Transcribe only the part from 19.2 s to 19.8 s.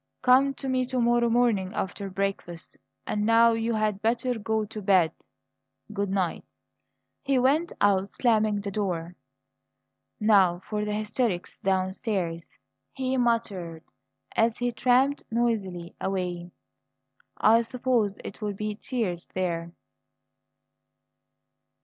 there!"